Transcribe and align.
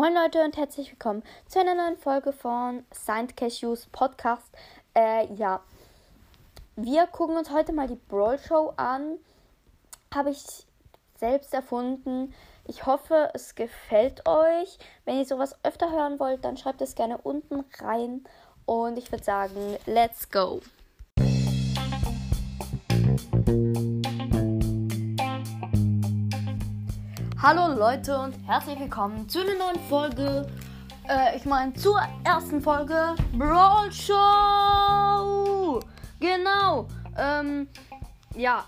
Moin 0.00 0.14
Leute 0.14 0.44
und 0.44 0.56
herzlich 0.56 0.92
willkommen 0.92 1.24
zu 1.48 1.58
einer 1.58 1.74
neuen 1.74 1.96
Folge 1.96 2.32
von 2.32 2.84
Saint 2.92 3.36
Cashews 3.36 3.86
Podcast. 3.86 4.46
Äh, 4.94 5.26
ja, 5.34 5.60
wir 6.76 7.08
gucken 7.08 7.36
uns 7.36 7.50
heute 7.50 7.72
mal 7.72 7.88
die 7.88 7.98
Brawl 8.08 8.38
Show 8.38 8.72
an. 8.76 9.18
Habe 10.14 10.30
ich 10.30 10.46
selbst 11.16 11.52
erfunden. 11.52 12.32
Ich 12.64 12.86
hoffe, 12.86 13.30
es 13.34 13.56
gefällt 13.56 14.24
euch. 14.28 14.78
Wenn 15.04 15.18
ihr 15.18 15.26
sowas 15.26 15.58
öfter 15.64 15.90
hören 15.90 16.20
wollt, 16.20 16.44
dann 16.44 16.56
schreibt 16.56 16.80
es 16.80 16.94
gerne 16.94 17.18
unten 17.18 17.64
rein. 17.80 18.22
Und 18.66 18.98
ich 18.98 19.10
würde 19.10 19.24
sagen, 19.24 19.78
let's 19.86 20.30
go. 20.30 20.60
Hallo 27.40 27.72
Leute 27.72 28.18
und 28.18 28.34
herzlich 28.48 28.80
willkommen 28.80 29.28
zu 29.28 29.38
einer 29.38 29.54
neuen 29.54 29.78
Folge. 29.88 30.44
Äh, 31.08 31.36
ich 31.36 31.44
meine 31.44 31.72
zur 31.74 32.00
ersten 32.24 32.60
Folge 32.60 33.14
Brawl 33.32 33.92
Show. 33.92 35.78
Genau. 36.18 36.88
Ähm, 37.16 37.68
ja. 38.34 38.64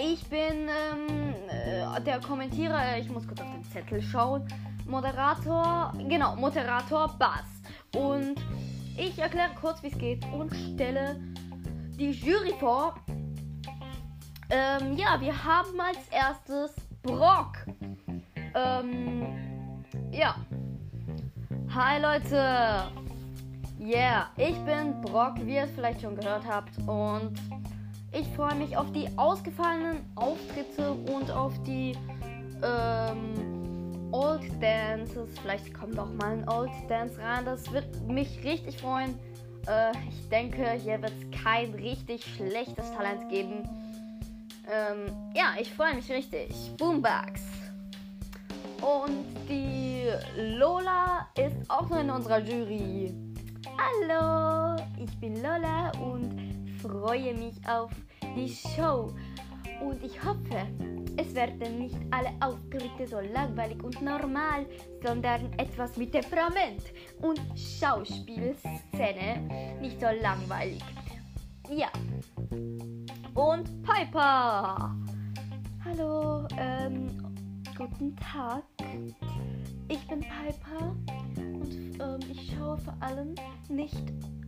Ich 0.00 0.26
bin 0.30 0.70
ähm, 0.70 1.34
äh, 1.50 2.00
der 2.00 2.18
Kommentierer. 2.20 2.96
Ich 2.96 3.10
muss 3.10 3.28
kurz 3.28 3.42
auf 3.42 3.52
den 3.52 3.64
Zettel 3.64 4.00
schauen. 4.00 4.48
Moderator. 4.86 5.92
Genau, 6.08 6.34
Moderator 6.34 7.08
Bass. 7.18 7.44
Und 7.94 8.36
ich 8.96 9.18
erkläre 9.18 9.50
kurz, 9.60 9.82
wie 9.82 9.88
es 9.88 9.98
geht 9.98 10.24
und 10.32 10.50
stelle 10.54 11.20
die 11.98 12.12
Jury 12.12 12.54
vor. 12.58 12.94
Ähm, 14.48 14.96
ja, 14.96 15.20
wir 15.20 15.44
haben 15.44 15.78
als 15.78 16.08
erstes 16.10 16.87
Brock. 17.08 17.56
Ähm, 18.54 19.26
ja. 20.12 20.36
Hi 21.74 22.00
Leute. 22.02 22.92
Yeah, 23.80 24.26
ich 24.36 24.56
bin 24.66 25.00
Brock, 25.00 25.36
wie 25.44 25.54
ihr 25.54 25.62
es 25.62 25.70
vielleicht 25.70 26.02
schon 26.02 26.16
gehört 26.16 26.46
habt. 26.46 26.76
Und 26.86 27.32
ich 28.12 28.26
freue 28.36 28.54
mich 28.56 28.76
auf 28.76 28.92
die 28.92 29.08
ausgefallenen 29.16 30.04
Auftritte 30.16 30.92
und 30.92 31.30
auf 31.30 31.54
die 31.62 31.96
ähm, 32.62 34.10
Old 34.12 34.42
Dances. 34.60 35.30
Vielleicht 35.40 35.72
kommt 35.72 35.98
auch 35.98 36.12
mal 36.12 36.32
ein 36.32 36.48
Old 36.48 36.70
Dance 36.88 37.18
rein. 37.18 37.46
Das 37.46 37.72
wird 37.72 37.86
mich 38.06 38.44
richtig 38.44 38.76
freuen. 38.82 39.18
Äh, 39.66 39.92
ich 40.10 40.28
denke, 40.28 40.72
hier 40.72 41.00
wird 41.00 41.12
es 41.12 41.42
kein 41.42 41.72
richtig 41.72 42.22
schlechtes 42.36 42.92
Talent 42.92 43.30
geben. 43.30 43.66
Ähm, 44.70 45.32
ja, 45.34 45.54
ich 45.58 45.72
freue 45.72 45.94
mich 45.94 46.10
richtig. 46.10 46.50
Boombox. 46.76 47.40
Und 48.82 49.24
die 49.48 50.08
Lola 50.36 51.26
ist 51.36 51.70
auch 51.70 51.88
noch 51.88 52.00
in 52.00 52.10
unserer 52.10 52.38
Jury. 52.38 53.14
Hallo, 53.78 54.76
ich 55.02 55.18
bin 55.20 55.42
Lola 55.42 55.90
und 56.00 56.76
freue 56.82 57.34
mich 57.34 57.56
auf 57.66 57.90
die 58.36 58.48
Show. 58.48 59.14
Und 59.80 60.04
ich 60.04 60.22
hoffe, 60.22 60.66
es 61.16 61.34
werden 61.34 61.78
nicht 61.78 61.96
alle 62.10 62.30
Auftritte 62.40 63.06
so 63.06 63.20
langweilig 63.20 63.82
und 63.82 64.02
normal, 64.02 64.66
sondern 65.02 65.50
etwas 65.54 65.96
mit 65.96 66.12
Temperament 66.12 66.82
und 67.22 67.40
Schauspielszene 67.56 69.78
nicht 69.80 70.00
so 70.00 70.08
langweilig. 70.22 70.82
Ja, 71.70 71.88
und 73.38 73.70
Piper. 73.84 74.96
Hallo, 75.84 76.48
ähm, 76.58 77.06
guten 77.76 78.16
Tag. 78.16 78.64
Ich 79.86 80.08
bin 80.08 80.20
Piper 80.20 80.96
und 81.36 82.00
ähm, 82.00 82.18
ich 82.32 82.52
schaue 82.52 82.76
vor 82.78 82.96
allem 82.98 83.36
nicht 83.68 84.02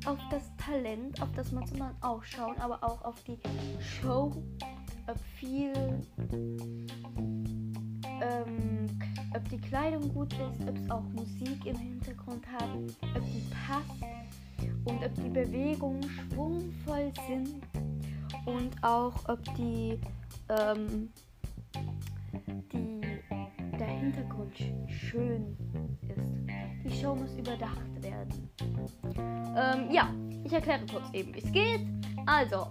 auf 0.06 0.18
das 0.32 0.42
Talent, 0.56 1.22
auf 1.22 1.28
das 1.36 1.52
man 1.52 1.64
auch 2.00 2.24
schauen, 2.24 2.56
aber 2.58 2.82
auch 2.82 3.04
auf 3.04 3.14
die 3.22 3.38
Show, 3.80 4.32
ob 5.06 5.20
viel, 5.38 5.72
ähm, 8.20 8.88
ob 9.36 9.48
die 9.50 9.58
Kleidung 9.58 10.12
gut 10.12 10.32
ist, 10.32 10.68
ob 10.68 10.76
es 10.76 10.90
auch 10.90 11.04
Musik 11.14 11.64
im 11.64 11.76
Hintergrund 11.76 12.44
hat, 12.52 12.68
ob 13.14 13.22
die 13.22 13.44
passt 13.68 14.02
und 14.84 15.04
ob 15.04 15.14
die 15.14 15.30
Bewegungen 15.30 16.02
schwungvoll 16.02 17.12
sind 17.28 17.62
und 18.46 18.82
auch 18.82 19.14
ob 19.28 19.42
die, 19.56 20.00
ähm, 20.48 21.12
die 22.72 23.00
der 23.78 23.88
Hintergrund 23.88 24.54
schön 24.88 25.56
ist. 26.08 26.84
Die 26.84 27.00
Show 27.00 27.14
muss 27.14 27.34
überdacht 27.36 28.02
werden. 28.02 28.50
Ähm, 29.56 29.90
ja, 29.90 30.12
ich 30.44 30.52
erkläre 30.52 30.84
kurz 30.90 31.12
eben, 31.12 31.34
wie 31.34 31.38
es 31.38 31.52
geht. 31.52 31.86
Also, 32.26 32.66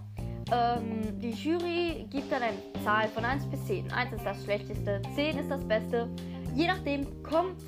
ähm, 0.52 1.18
die 1.20 1.30
Jury 1.30 2.06
gibt 2.10 2.30
dann 2.30 2.42
eine 2.42 2.84
Zahl 2.84 3.08
von 3.08 3.24
1 3.24 3.44
bis 3.46 3.64
10. 3.66 3.90
1 3.92 4.12
ist 4.12 4.24
das 4.24 4.42
Schlechteste, 4.44 5.02
10 5.14 5.38
ist 5.38 5.50
das 5.50 5.64
Beste. 5.66 6.08
Je 6.54 6.66
nachdem 6.66 7.22
kommt, 7.22 7.60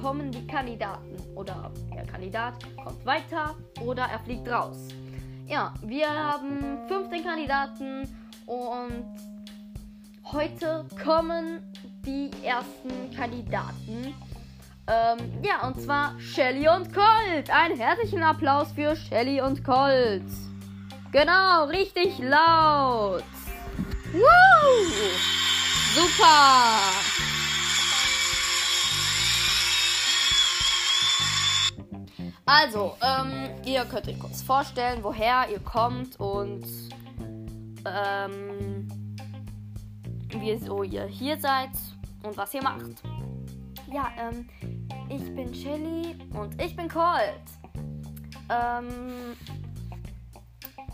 kommen 0.00 0.30
die 0.30 0.46
Kandidaten 0.46 1.16
oder 1.34 1.72
der 1.94 2.06
Kandidat 2.06 2.54
kommt 2.82 3.04
weiter 3.04 3.54
oder 3.82 4.04
er 4.04 4.18
fliegt 4.20 4.48
raus. 4.48 4.88
Ja, 5.48 5.72
wir 5.82 6.08
haben 6.08 6.78
15 6.88 7.22
Kandidaten 7.22 8.08
und 8.46 9.06
heute 10.32 10.84
kommen 11.00 11.60
die 12.04 12.30
ersten 12.42 13.14
Kandidaten. 13.14 14.12
Ähm, 14.88 15.18
ja, 15.44 15.66
und 15.68 15.80
zwar 15.80 16.18
Shelly 16.18 16.68
und 16.68 16.92
Colt. 16.92 17.48
Einen 17.50 17.78
herzlichen 17.78 18.24
Applaus 18.24 18.72
für 18.72 18.96
Shelly 18.96 19.40
und 19.40 19.62
Colt. 19.62 20.24
Genau, 21.12 21.66
richtig 21.66 22.18
laut. 22.18 23.22
Woo! 24.12 24.22
Super! 25.94 27.35
Also, 32.48 32.94
ähm, 33.02 33.50
ihr 33.64 33.84
könnt 33.86 34.06
euch 34.06 34.20
kurz 34.20 34.40
vorstellen, 34.40 35.02
woher 35.02 35.48
ihr 35.50 35.58
kommt 35.58 36.14
und 36.20 36.64
ähm, 37.84 38.86
wieso 40.28 40.84
ihr 40.84 41.06
hier 41.06 41.40
seid 41.40 41.70
und 42.22 42.36
was 42.36 42.54
ihr 42.54 42.62
macht. 42.62 43.02
Ja, 43.92 44.12
ähm, 44.16 44.48
ich 45.08 45.34
bin 45.34 45.52
Shelly 45.52 46.16
und 46.34 46.62
ich 46.62 46.76
bin 46.76 46.88
Colt. 46.88 47.42
Ähm, 48.48 49.36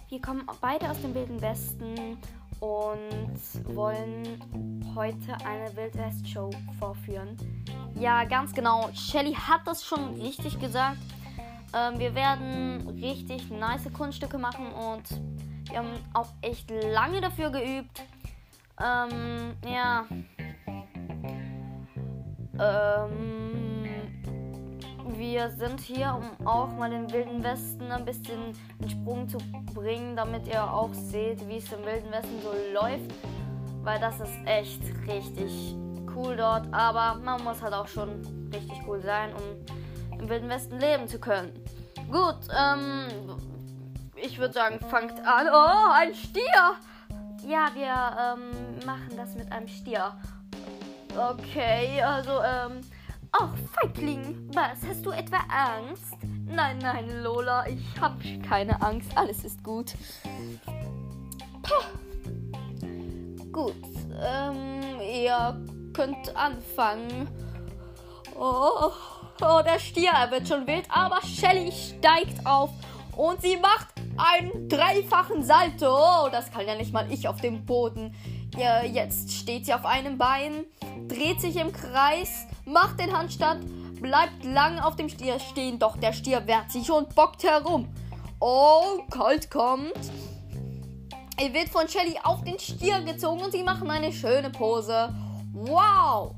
wir 0.08 0.22
kommen 0.22 0.46
beide 0.62 0.91
aus 0.91 1.02
dem 1.02 1.14
Wilden 1.14 1.41
Westen 1.42 2.16
und 2.60 3.76
wollen 3.76 4.94
heute 4.94 5.36
eine 5.44 5.76
Wildwest-Show 5.76 6.48
vorführen. 6.78 7.36
Ja, 7.94 8.24
ganz 8.24 8.54
genau. 8.54 8.88
Shelly 8.94 9.34
hat 9.34 9.66
das 9.66 9.84
schon 9.84 10.14
richtig 10.14 10.58
gesagt. 10.58 10.96
Ähm, 11.75 11.99
wir 11.99 12.15
werden 12.15 12.87
richtig 13.03 13.50
nice 13.50 13.91
Kunststücke 13.93 14.38
machen 14.38 14.66
und 14.72 15.05
wir 15.71 15.78
haben 15.78 15.93
auch 16.12 16.28
echt 16.43 16.71
lange 16.71 17.21
dafür 17.21 17.50
geübt. 17.50 18.03
Ähm, 18.78 19.55
ja. 19.66 20.05
Ähm, 22.59 23.84
wir 25.16 25.50
sind 25.50 25.81
hier, 25.81 26.15
um 26.15 26.47
auch 26.47 26.69
mal 26.77 26.91
den 26.91 27.10
Wilden 27.10 27.43
Westen 27.43 27.91
ein 27.91 28.04
bisschen 28.04 28.53
in 28.80 28.91
Sprung 28.91 29.28
zu 29.28 29.39
bringen, 29.75 30.15
damit 30.15 30.47
ihr 30.48 30.63
auch 30.63 30.92
seht, 30.92 31.48
wie 31.48 31.57
es 31.57 31.72
im 31.72 31.84
Wilden 31.84 32.10
Westen 32.13 32.41
so 32.42 32.53
läuft. 32.75 33.10
Weil 33.83 33.98
das 33.98 34.21
ist 34.21 34.34
echt 34.45 34.83
richtig 35.09 35.75
cool 36.15 36.36
dort. 36.36 36.72
Aber 36.72 37.18
man 37.18 37.42
muss 37.42 37.63
halt 37.63 37.72
auch 37.72 37.89
schon 37.89 38.51
richtig 38.53 38.78
cool 38.86 39.01
sein, 39.01 39.30
um 39.34 39.72
im 40.22 40.28
Wilden 40.28 40.48
Westen 40.48 40.78
leben 40.78 41.09
zu 41.09 41.19
können. 41.19 41.53
Gut, 42.10 42.39
ähm, 42.57 43.07
ich 44.15 44.39
würde 44.39 44.54
sagen, 44.54 44.78
fangt 44.89 45.19
an. 45.27 45.48
Oh, 45.53 45.91
ein 45.92 46.15
Stier! 46.15 46.77
Ja, 47.47 47.71
wir 47.74 48.36
ähm, 48.39 48.86
machen 48.86 49.16
das 49.16 49.34
mit 49.34 49.51
einem 49.51 49.66
Stier. 49.66 50.15
Okay, 51.16 52.01
also, 52.03 52.30
ähm, 52.30 52.80
ach, 53.33 53.51
Feigling, 53.74 54.48
was, 54.54 54.78
hast 54.89 55.04
du 55.04 55.10
etwa 55.10 55.39
Angst? 55.48 56.16
Nein, 56.47 56.78
nein, 56.78 57.22
Lola, 57.22 57.66
ich 57.66 58.01
hab 58.01 58.16
keine 58.48 58.80
Angst, 58.80 59.10
alles 59.16 59.45
ist 59.45 59.63
gut. 59.65 59.95
Puh. 61.63 61.84
Gut, 63.51 63.75
ähm, 64.22 65.01
ihr 65.01 65.60
könnt 65.92 66.34
anfangen. 66.36 67.28
Oh. 68.39 68.92
Oh, 69.40 69.60
der 69.64 69.78
Stier, 69.78 70.10
er 70.12 70.30
wird 70.30 70.46
schon 70.46 70.66
wild, 70.66 70.84
aber 70.88 71.20
Shelly 71.22 71.72
steigt 71.72 72.46
auf 72.46 72.70
und 73.16 73.40
sie 73.42 73.56
macht 73.56 73.88
einen 74.16 74.68
dreifachen 74.68 75.42
Salto. 75.42 75.86
Oh, 75.86 76.28
das 76.30 76.50
kann 76.50 76.66
ja 76.66 76.74
nicht 76.74 76.92
mal 76.92 77.10
ich 77.10 77.26
auf 77.26 77.40
dem 77.40 77.64
Boden. 77.64 78.14
Ja, 78.56 78.82
jetzt 78.84 79.32
steht 79.32 79.66
sie 79.66 79.74
auf 79.74 79.86
einem 79.86 80.18
Bein, 80.18 80.66
dreht 81.08 81.40
sich 81.40 81.56
im 81.56 81.72
Kreis 81.72 82.46
macht 82.64 83.00
den 83.00 83.16
Handstand, 83.16 84.00
bleibt 84.00 84.44
lang 84.44 84.78
auf 84.78 84.96
dem 84.96 85.08
Stier 85.08 85.38
stehen, 85.38 85.78
doch 85.78 85.96
der 85.96 86.12
Stier 86.12 86.46
wehrt 86.46 86.70
sich 86.70 86.90
und 86.90 87.14
bockt 87.14 87.44
herum. 87.44 87.88
Oh, 88.40 89.02
Colt 89.10 89.50
kommt. 89.50 89.92
Er 91.38 91.52
wird 91.52 91.68
von 91.68 91.88
Shelly 91.88 92.18
auf 92.22 92.44
den 92.44 92.58
Stier 92.58 93.00
gezogen 93.02 93.42
und 93.42 93.52
sie 93.52 93.62
machen 93.62 93.90
eine 93.90 94.12
schöne 94.12 94.50
Pose. 94.50 95.14
Wow! 95.52 96.34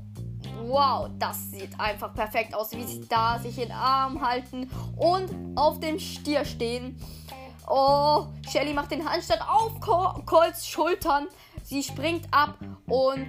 Wow, 0.67 1.09
das 1.19 1.51
sieht 1.51 1.79
einfach 1.79 2.13
perfekt 2.13 2.55
aus, 2.55 2.71
wie 2.71 2.83
sie 2.83 3.07
da 3.07 3.37
sich 3.37 3.57
in 3.57 3.69
den 3.69 3.71
Arm 3.71 4.25
halten 4.25 4.69
und 4.97 5.29
auf 5.55 5.79
dem 5.79 5.99
Stier 5.99 6.43
stehen. 6.43 6.99
Oh, 7.67 8.27
Shelly 8.49 8.73
macht 8.73 8.91
den 8.91 9.07
Handstand 9.07 9.41
auf 9.47 9.79
Colts 10.25 10.67
Schultern. 10.67 11.27
Sie 11.63 11.83
springt 11.83 12.27
ab 12.31 12.57
und 12.87 13.27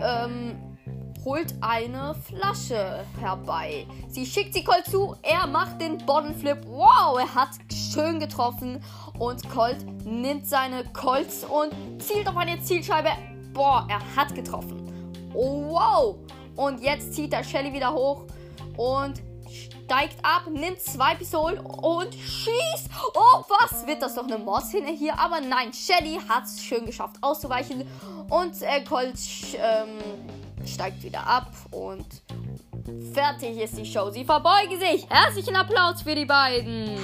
ähm, 0.00 0.76
holt 1.24 1.54
eine 1.60 2.14
Flasche 2.14 3.04
herbei. 3.20 3.86
Sie 4.08 4.24
schickt 4.24 4.54
sie 4.54 4.64
Colt 4.64 4.86
zu. 4.86 5.16
Er 5.22 5.46
macht 5.46 5.80
den 5.80 5.98
Boddenflip. 5.98 6.64
Wow, 6.66 7.18
er 7.18 7.34
hat 7.34 7.50
schön 7.72 8.20
getroffen. 8.20 8.82
Und 9.18 9.48
Colt 9.50 9.84
nimmt 10.04 10.46
seine 10.46 10.84
Colts 10.92 11.44
und 11.44 11.72
zielt 12.00 12.28
auf 12.28 12.36
eine 12.36 12.60
Zielscheibe. 12.62 13.10
Boah, 13.52 13.86
er 13.88 14.00
hat 14.16 14.34
getroffen. 14.34 15.30
Oh, 15.34 15.68
wow. 15.68 16.16
Und 16.58 16.80
jetzt 16.82 17.14
zieht 17.14 17.32
er 17.32 17.44
Shelly 17.44 17.72
wieder 17.72 17.94
hoch 17.94 18.24
und 18.76 19.14
steigt 19.48 20.16
ab, 20.24 20.48
nimmt 20.50 20.80
zwei 20.80 21.14
Pistolen 21.14 21.60
und 21.60 22.12
schießt. 22.12 22.90
Oh, 23.14 23.44
was? 23.48 23.86
Wird 23.86 24.02
das 24.02 24.16
doch 24.16 24.24
eine 24.24 24.38
Mordszene 24.38 24.90
hier? 24.90 25.16
Aber 25.16 25.40
nein, 25.40 25.72
Shelly 25.72 26.18
hat 26.28 26.46
es 26.46 26.60
schön 26.60 26.84
geschafft 26.84 27.16
auszuweichen. 27.20 27.86
Und 28.28 28.60
äh, 28.62 28.82
Colt 28.82 29.14
ähm, 29.54 30.66
steigt 30.66 31.04
wieder 31.04 31.24
ab 31.24 31.52
und 31.70 32.04
fertig 33.14 33.56
ist 33.56 33.78
die 33.78 33.86
Show. 33.86 34.10
Sie 34.10 34.24
verbeugen 34.24 34.80
sich. 34.80 35.08
Herzlichen 35.08 35.54
Applaus 35.54 36.02
für 36.02 36.16
die 36.16 36.26
beiden. 36.26 36.98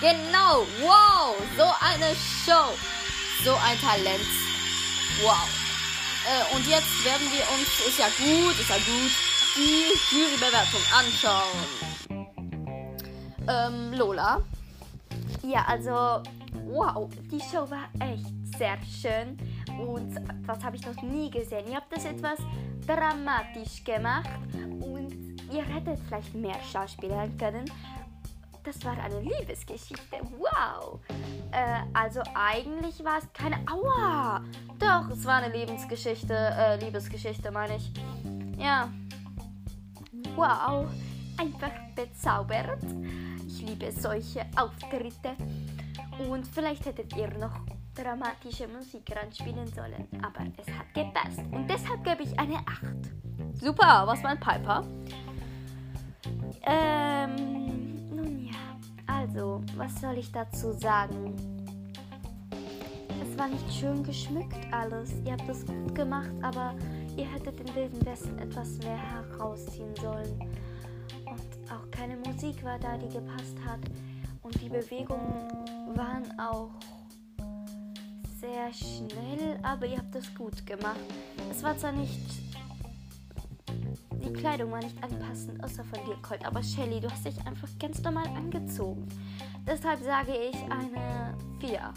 Genau, 0.00 0.66
wow, 0.80 1.36
so 1.56 1.62
eine 1.62 2.12
Show. 2.16 2.74
So 3.44 3.52
ein 3.52 3.78
Talent. 3.78 4.26
Wow. 5.22 5.61
Äh, 6.24 6.54
und 6.54 6.66
jetzt 6.66 7.04
werden 7.04 7.26
wir 7.32 7.42
uns, 7.52 7.68
ist 7.86 7.98
ja 7.98 8.06
gut, 8.06 8.58
ist 8.58 8.68
ja 8.68 8.76
gut, 8.76 9.12
die 9.56 9.92
Jurybewertung 10.14 10.80
anschauen. 10.96 11.92
Ähm, 13.48 13.92
Lola. 13.98 14.40
Ja, 15.42 15.64
also, 15.66 16.22
wow, 16.66 17.10
die 17.30 17.40
Show 17.40 17.68
war 17.68 17.88
echt 17.98 18.42
sehr 18.56 18.78
schön 18.84 19.36
und 19.80 20.14
das 20.46 20.62
habe 20.62 20.76
ich 20.76 20.86
noch 20.86 21.02
nie 21.02 21.30
gesehen. 21.30 21.66
Ihr 21.68 21.76
habt 21.76 21.92
das 21.94 22.04
etwas 22.04 22.38
dramatisch 22.86 23.82
gemacht 23.82 24.30
und 24.54 25.36
ihr 25.52 25.64
hättet 25.64 25.98
vielleicht 26.06 26.34
mehr 26.34 26.58
schauspielern 26.70 27.36
können. 27.36 27.64
Das 28.64 28.84
war 28.84 28.96
eine 28.96 29.20
Liebesgeschichte. 29.20 30.18
Wow. 30.38 31.00
Äh, 31.50 31.80
also 31.92 32.22
eigentlich 32.34 33.02
war 33.02 33.18
es 33.18 33.32
keine 33.32 33.56
Aua. 33.68 34.40
Doch, 34.82 35.08
es 35.10 35.24
war 35.24 35.36
eine 35.36 35.56
Lebensgeschichte, 35.56 36.34
äh, 36.34 36.76
Liebesgeschichte 36.84 37.52
meine 37.52 37.76
ich. 37.76 37.92
Ja. 38.58 38.88
Wow. 40.34 40.86
Einfach 41.36 41.70
bezaubert. 41.94 42.82
Ich 43.46 43.62
liebe 43.62 43.92
solche 43.92 44.44
Auftritte. 44.56 45.36
Und 46.28 46.48
vielleicht 46.48 46.84
hättet 46.84 47.16
ihr 47.16 47.28
noch 47.38 47.60
dramatische 47.94 48.66
Musik 48.66 49.04
ranspielen 49.14 49.68
sollen, 49.68 50.08
aber 50.20 50.46
es 50.56 50.66
hat 50.66 50.92
gepasst. 50.94 51.38
Und 51.52 51.68
deshalb 51.68 52.02
gebe 52.02 52.24
ich 52.24 52.36
eine 52.40 52.56
8. 52.56 53.62
Super, 53.62 54.02
was 54.04 54.20
meint 54.22 54.40
Piper? 54.40 54.84
Ähm, 56.62 58.08
nun 58.16 58.46
ja, 58.46 58.76
also, 59.06 59.62
was 59.76 60.00
soll 60.00 60.18
ich 60.18 60.32
dazu 60.32 60.72
sagen? 60.72 61.61
War 63.42 63.48
nicht 63.48 63.74
schön 63.74 64.04
geschmückt 64.04 64.72
alles. 64.72 65.14
Ihr 65.24 65.32
habt 65.32 65.48
es 65.48 65.66
gut 65.66 65.96
gemacht, 65.96 66.30
aber 66.42 66.76
ihr 67.16 67.26
hättet 67.26 67.58
in 67.58 67.74
Wilden 67.74 68.06
Westen 68.06 68.38
etwas 68.38 68.78
mehr 68.78 68.96
herausziehen 68.96 69.92
sollen. 69.96 70.38
Und 71.24 71.68
auch 71.68 71.90
keine 71.90 72.18
Musik 72.18 72.62
war 72.62 72.78
da, 72.78 72.96
die 72.96 73.08
gepasst 73.08 73.56
hat. 73.66 73.80
Und 74.42 74.62
die 74.62 74.68
Bewegungen 74.68 75.48
waren 75.96 76.38
auch 76.38 76.70
sehr 78.40 78.72
schnell, 78.72 79.58
aber 79.64 79.86
ihr 79.86 79.98
habt 79.98 80.14
das 80.14 80.32
gut 80.36 80.64
gemacht. 80.64 81.00
Es 81.50 81.64
war 81.64 81.76
zwar 81.76 81.90
nicht. 81.90 82.20
Die 84.24 84.32
Kleidung 84.34 84.70
war 84.70 84.84
nicht 84.84 85.02
anpassend, 85.02 85.64
außer 85.64 85.82
von 85.82 85.98
dir, 86.06 86.14
Colt. 86.22 86.46
Aber 86.46 86.62
Shelly, 86.62 87.00
du 87.00 87.10
hast 87.10 87.26
dich 87.26 87.44
einfach 87.44 87.68
ganz 87.80 88.00
normal 88.04 88.28
angezogen. 88.36 89.08
Deshalb 89.66 90.00
sage 90.02 90.32
ich 90.36 90.56
eine 90.64 91.36
4. 91.60 91.94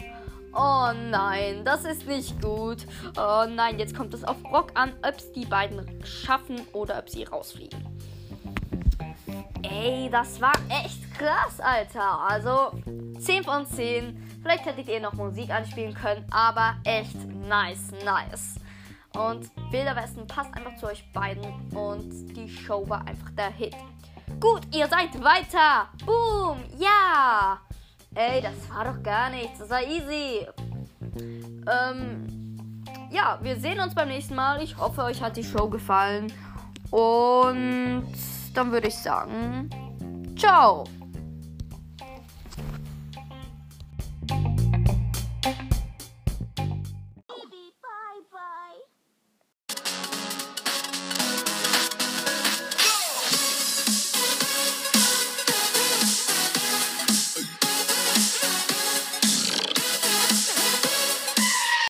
Oh 0.54 0.92
nein, 1.10 1.64
das 1.64 1.84
ist 1.84 2.06
nicht 2.06 2.40
gut. 2.40 2.86
Oh 3.18 3.44
nein, 3.48 3.78
jetzt 3.78 3.94
kommt 3.94 4.14
es 4.14 4.24
auf 4.24 4.42
Brock 4.42 4.70
an, 4.74 4.92
ob 5.02 5.16
es 5.16 5.32
die 5.32 5.44
beiden 5.44 6.02
schaffen 6.04 6.60
oder 6.72 6.98
ob 6.98 7.10
sie 7.10 7.24
rausfliegen. 7.24 7.84
Ey, 9.62 10.08
das 10.10 10.40
war 10.40 10.54
echt 10.68 11.12
krass, 11.14 11.60
Alter. 11.60 12.20
Also 12.20 12.72
10 13.18 13.44
von 13.44 13.66
10. 13.66 14.40
Vielleicht 14.40 14.64
hättet 14.64 14.88
ihr 14.88 15.00
noch 15.00 15.12
Musik 15.14 15.50
anspielen 15.50 15.92
können, 15.92 16.24
aber 16.30 16.76
echt 16.84 17.16
nice, 17.48 17.90
nice. 18.04 18.60
Und 19.14 19.50
Wilder 19.72 19.96
Westen 19.96 20.26
passt 20.26 20.54
einfach 20.54 20.76
zu 20.76 20.86
euch 20.86 21.10
beiden 21.12 21.44
und 21.74 22.36
die 22.36 22.48
Show 22.48 22.88
war 22.88 23.06
einfach 23.06 23.30
der 23.30 23.50
Hit. 23.50 23.74
Gut, 24.40 24.62
ihr 24.74 24.86
seid 24.86 25.14
weiter. 25.22 25.88
Boom, 26.04 26.58
ja. 26.78 27.58
Ey, 28.14 28.42
das 28.42 28.54
war 28.70 28.84
doch 28.84 29.02
gar 29.02 29.30
nichts. 29.30 29.58
Das 29.58 29.70
war 29.70 29.82
easy. 29.82 30.46
Ähm, 31.66 32.84
ja, 33.10 33.38
wir 33.40 33.56
sehen 33.56 33.80
uns 33.80 33.94
beim 33.94 34.08
nächsten 34.08 34.34
Mal. 34.34 34.62
Ich 34.62 34.76
hoffe, 34.76 35.04
euch 35.04 35.22
hat 35.22 35.36
die 35.36 35.44
Show 35.44 35.68
gefallen. 35.68 36.32
Und 36.90 38.06
dann 38.54 38.72
würde 38.72 38.88
ich 38.88 38.96
sagen, 38.96 39.70
ciao. 40.38 40.84